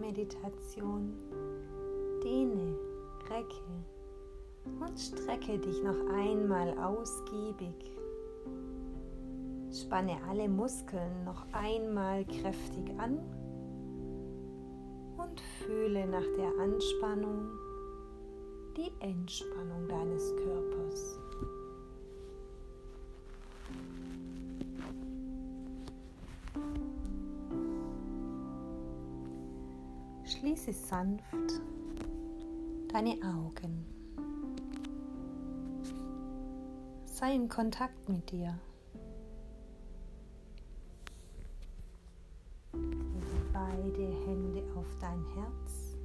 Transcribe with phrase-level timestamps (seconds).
[0.00, 1.14] Meditation
[2.22, 2.74] dehne,
[3.28, 3.62] recke
[4.80, 7.74] und strecke dich noch einmal ausgiebig.
[9.72, 13.18] Spanne alle Muskeln noch einmal kräftig an
[15.16, 17.48] und fühle nach der Anspannung
[18.76, 21.19] die Entspannung deines Körpers.
[30.40, 31.60] Schließe sanft
[32.90, 33.84] deine Augen.
[37.04, 38.58] Sei in Kontakt mit dir.
[43.52, 45.98] beide Hände auf dein Herz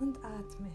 [0.00, 0.70] und atme.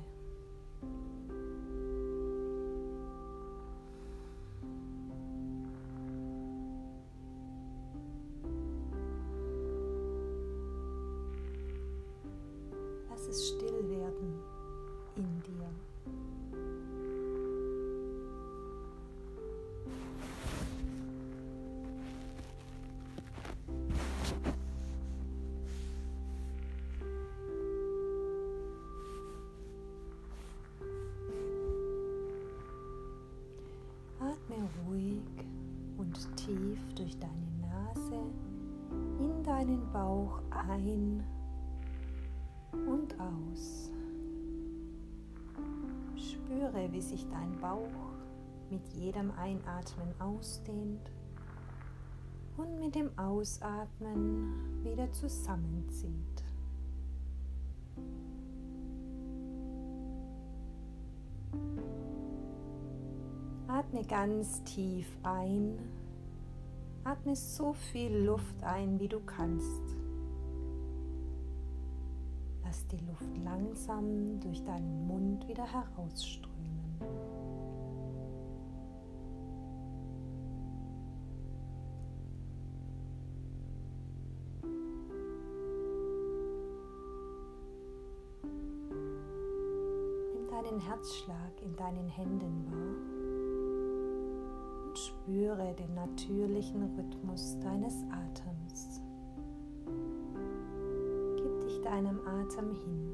[36.76, 38.22] Tief durch deine Nase
[39.20, 41.24] in deinen Bauch ein
[42.72, 43.92] und aus.
[46.16, 48.14] Spüre, wie sich dein Bauch
[48.70, 51.12] mit jedem Einatmen ausdehnt
[52.58, 56.44] und mit dem Ausatmen wieder zusammenzieht.
[63.68, 65.78] Atme ganz tief ein.
[67.06, 69.84] Atme so viel Luft ein, wie du kannst.
[72.64, 76.56] Lass die Luft langsam durch deinen Mund wieder herausströmen.
[90.34, 93.25] Nimm deinen Herzschlag in deinen Händen wahr
[94.96, 99.02] und spüre den natürlichen Rhythmus deines Atems.
[101.36, 103.14] Gib dich deinem Atem hin.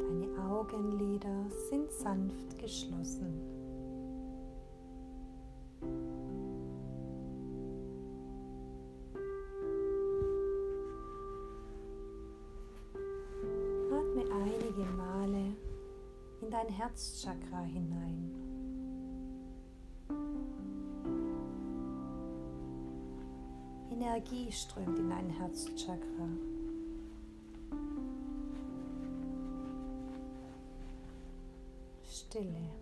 [0.00, 3.42] Deine Augenlider sind sanft geschlossen.
[13.90, 15.15] Atme einige Male in
[16.56, 18.32] dein Herzchakra hinein.
[23.90, 26.28] Energie strömt in dein Herzchakra.
[32.04, 32.75] Stille.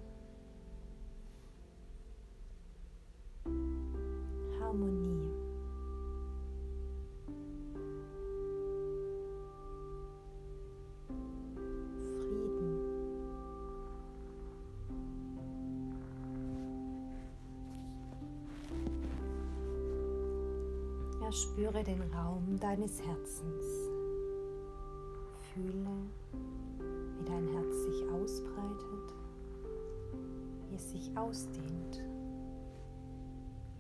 [21.35, 23.65] Erspüre den Raum deines Herzens.
[25.53, 25.97] Fühle,
[26.31, 29.15] wie dein Herz sich ausbreitet,
[30.71, 32.05] wie es sich ausdehnt,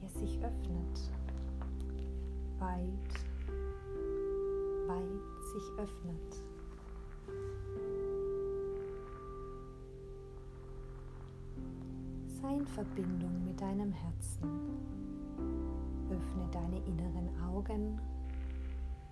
[0.00, 1.12] wie es sich öffnet,
[2.58, 3.14] weit,
[4.88, 6.42] weit sich öffnet.
[12.42, 14.74] Sei in Verbindung mit deinem Herzen.
[16.14, 18.00] Öffne deine inneren Augen,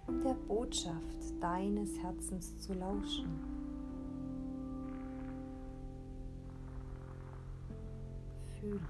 [0.06, 3.28] um der Botschaft deines Herzens zu lauschen.
[8.60, 8.80] Fühle.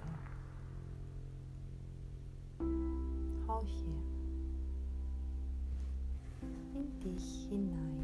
[3.47, 3.85] Horche
[6.75, 8.01] in dich hinein.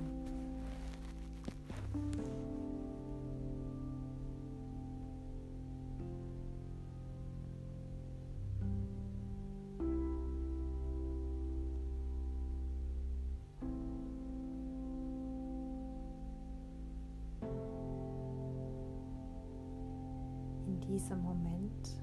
[20.99, 22.03] Diesem Moment,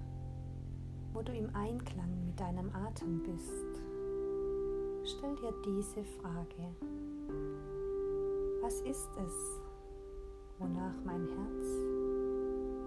[1.11, 3.83] wo du im Einklang mit deinem Atem bist,
[5.03, 6.73] stell dir diese Frage.
[8.61, 9.59] Was ist es,
[10.59, 11.67] wonach mein Herz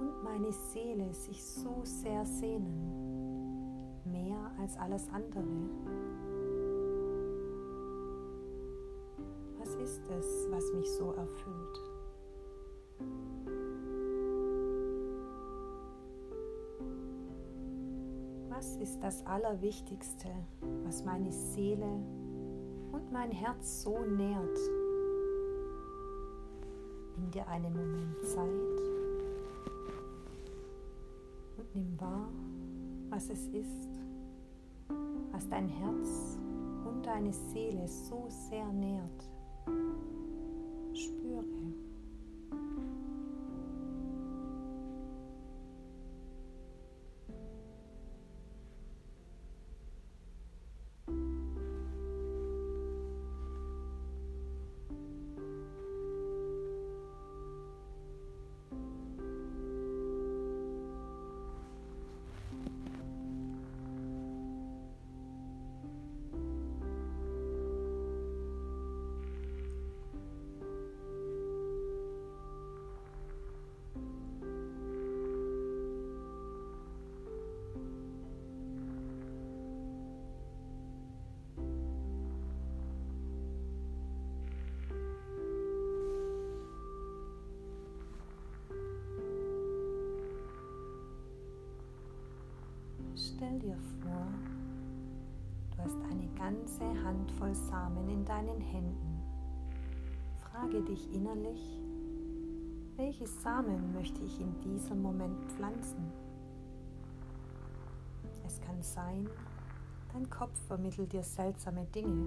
[0.00, 3.08] und meine Seele sich so sehr sehnen?
[4.06, 5.44] mehr als alles andere?
[9.58, 11.87] Was ist es, was mich so erfüllt?
[18.80, 20.28] Ist das Allerwichtigste,
[20.84, 22.00] was meine Seele
[22.92, 24.58] und mein Herz so nährt?
[27.16, 28.48] Nimm dir einen Moment Zeit
[31.56, 32.28] und nimm wahr,
[33.10, 33.88] was es ist,
[35.32, 36.38] was dein Herz
[36.86, 39.28] und deine Seele so sehr nährt.
[40.94, 41.57] Spüre.
[93.38, 94.26] Stell dir vor,
[95.70, 99.22] du hast eine ganze Handvoll Samen in deinen Händen.
[100.34, 101.78] Frage dich innerlich,
[102.96, 106.10] welche Samen möchte ich in diesem Moment pflanzen?
[108.44, 109.28] Es kann sein,
[110.12, 112.26] dein Kopf vermittelt dir seltsame Dinge,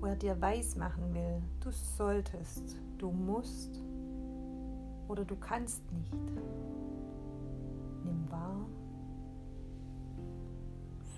[0.00, 3.84] wo er dir weismachen will, du solltest, du musst
[5.06, 6.32] oder du kannst nicht.
[8.04, 8.64] Nimm wahr,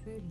[0.04, 0.22] fühle.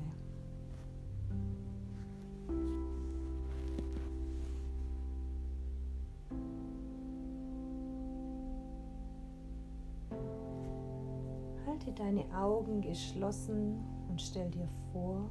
[11.66, 13.78] Halte deine Augen geschlossen
[14.10, 15.30] und stell dir vor,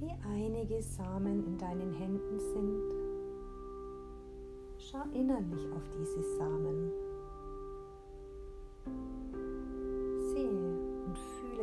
[0.00, 3.00] wie einige Samen in deinen Händen sind.
[4.78, 7.09] Schau innerlich auf diese Samen.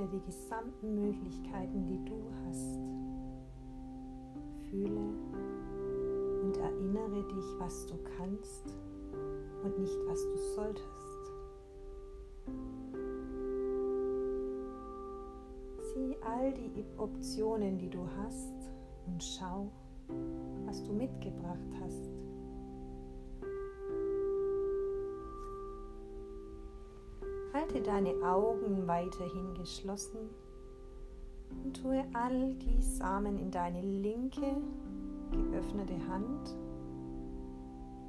[0.07, 2.79] Die gesamten Möglichkeiten, die du hast.
[4.69, 5.13] Fühle
[6.43, 8.73] und erinnere dich, was du kannst
[9.63, 10.87] und nicht, was du solltest.
[15.93, 18.53] Sieh all die Optionen, die du hast
[19.07, 19.71] und schau,
[20.65, 22.06] was du mitgebracht hast.
[27.67, 30.29] Halte deine Augen weiterhin geschlossen
[31.65, 34.55] und tue all die Samen in deine linke
[35.31, 36.55] geöffnete Hand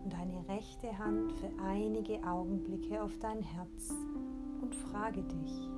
[0.05, 3.93] und deine rechte Hand für einige Augenblicke auf dein Herz
[4.63, 5.69] und frage dich,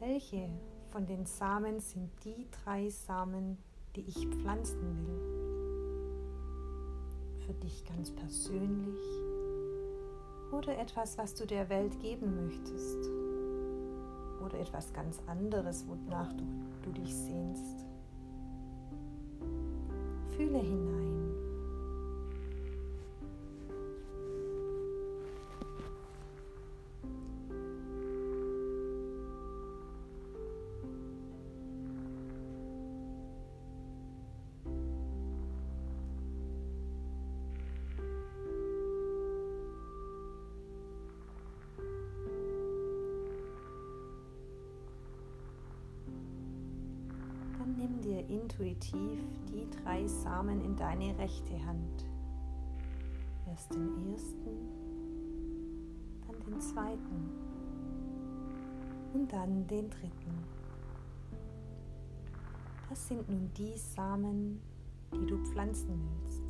[0.00, 0.48] welche
[0.92, 3.58] von den Samen sind die drei Samen,
[3.96, 5.20] die ich pflanzen will?
[7.46, 9.37] Für dich ganz persönlich
[10.52, 13.08] oder etwas, was du der Welt geben möchtest
[14.44, 16.44] oder etwas ganz anderes, wonach du,
[16.82, 17.86] du dich sehnst.
[20.36, 21.07] Fühle hinein.
[48.48, 49.20] Intuitiv
[49.52, 52.06] die drei Samen in deine rechte Hand.
[53.46, 54.48] Erst den ersten,
[56.26, 57.28] dann den zweiten
[59.12, 60.44] und dann den dritten.
[62.88, 64.60] Das sind nun die Samen,
[65.12, 66.42] die du pflanzen willst.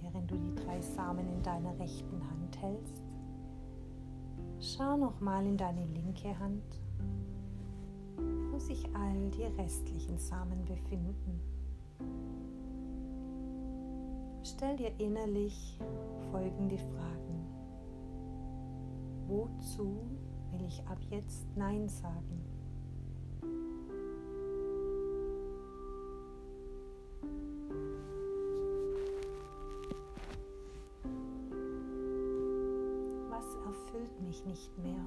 [0.00, 3.09] Während du die drei Samen in deiner rechten Hand hältst,
[4.62, 6.62] Schau nochmal in deine linke Hand,
[8.50, 11.40] wo sich all die restlichen Samen befinden.
[14.42, 15.78] Stell dir innerlich
[16.30, 17.46] folgende Fragen.
[19.28, 19.96] Wozu
[20.52, 22.49] will ich ab jetzt Nein sagen?
[34.40, 35.04] Dich nicht mehr.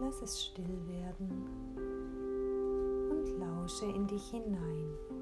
[0.00, 1.30] Lass es still werden
[3.10, 5.21] und lausche in dich hinein.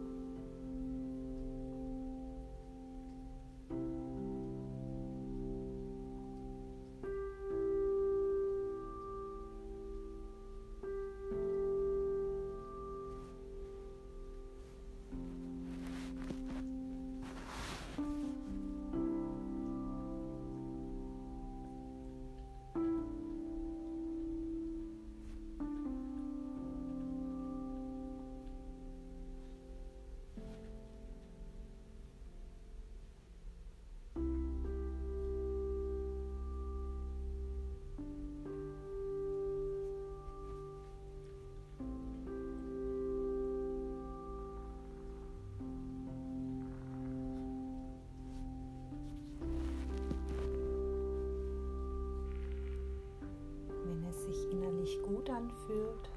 [55.31, 56.11] Gut anfühlt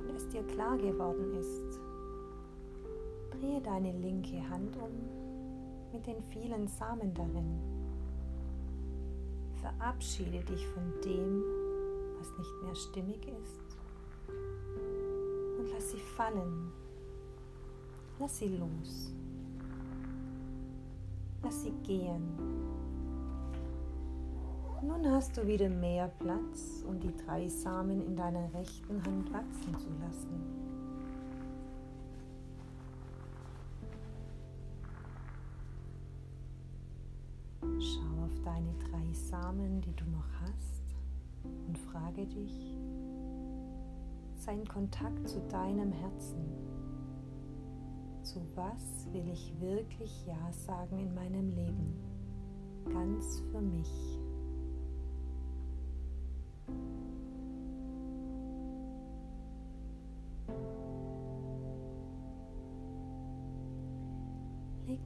[0.00, 1.80] und es dir klar geworden ist,
[3.30, 4.90] drehe deine linke Hand um
[5.92, 7.58] mit den vielen Samen darin.
[9.60, 11.42] Verabschiede dich von dem,
[12.18, 13.76] was nicht mehr stimmig ist
[15.58, 16.72] und lass sie fallen.
[18.18, 19.14] Lass sie los.
[21.42, 22.69] Lass sie gehen.
[24.82, 29.78] Nun hast du wieder mehr Platz, um die drei Samen in deiner rechten Hand wachsen
[29.78, 30.40] zu lassen.
[37.78, 40.82] Schau auf deine drei Samen, die du noch hast,
[41.44, 42.78] und frage dich,
[44.36, 46.40] sei in Kontakt zu deinem Herzen.
[48.22, 51.98] Zu was will ich wirklich Ja sagen in meinem Leben?
[52.90, 54.19] Ganz für mich.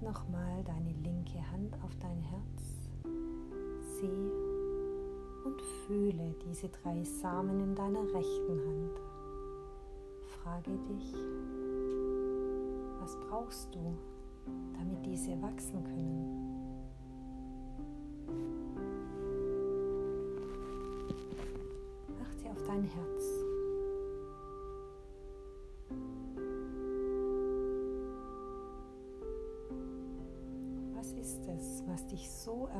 [0.04, 2.90] Nochmal deine linke Hand auf dein Herz.
[3.98, 4.30] Sieh
[5.44, 9.00] und fühle diese drei Samen in deiner rechten Hand.
[10.42, 11.14] Frage dich,
[13.00, 13.96] was brauchst du,
[14.78, 16.44] damit diese wachsen können?
[22.22, 23.53] Achte auf dein Herz.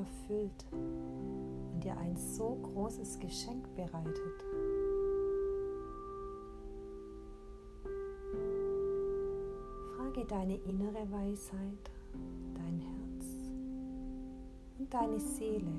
[0.04, 4.44] Erfüllt und dir ein so großes Geschenk bereitet.
[9.96, 11.90] Frage deine innere Weisheit,
[12.54, 13.26] dein Herz
[14.78, 15.72] und deine Seele.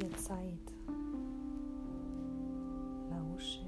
[0.00, 0.72] Dir Zeit.
[3.10, 3.66] Lausche.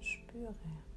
[0.00, 0.87] Spüre.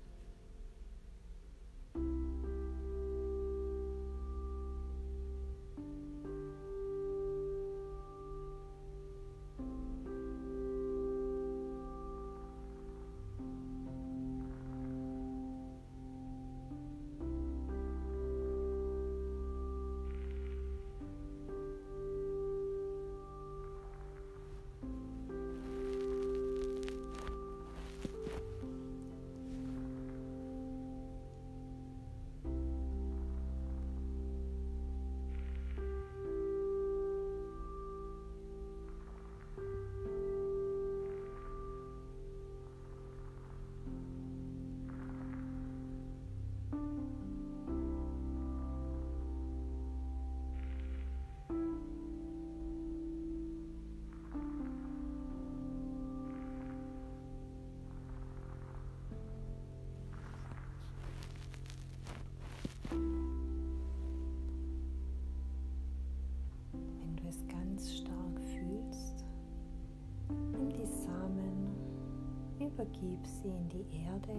[72.82, 74.36] Übergib sie in die Erde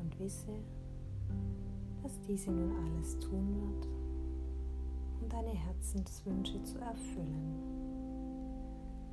[0.00, 0.54] und wisse,
[2.02, 3.88] dass diese nun alles tun wird,
[5.20, 7.54] um deine Herzenswünsche zu erfüllen.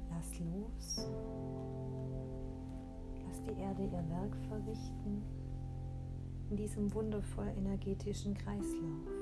[0.10, 1.10] Lass los,
[3.28, 5.22] lass die Erde ihr Werk verrichten
[6.50, 9.21] in diesem wundervoll energetischen Kreislauf.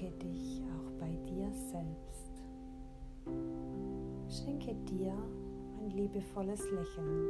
[0.00, 2.30] Bedanke dich auch bei dir selbst.
[4.28, 5.12] Schenke dir
[5.78, 7.28] ein liebevolles Lächeln.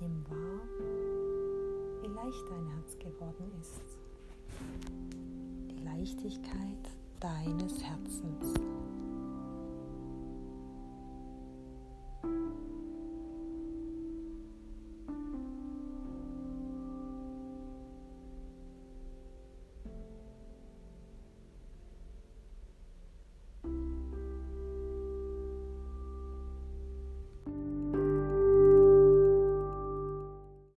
[0.00, 0.60] Nimm wahr,
[2.00, 3.98] wie leicht dein Herz geworden ist.
[5.70, 8.54] Die Leichtigkeit deines Herzens.